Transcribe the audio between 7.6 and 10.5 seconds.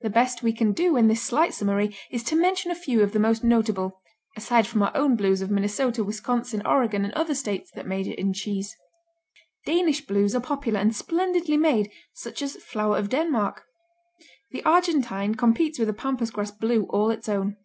that major in cheese. Danish Blues are